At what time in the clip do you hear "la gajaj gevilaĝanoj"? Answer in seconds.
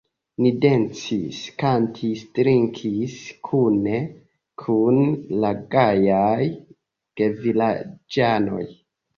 5.45-8.69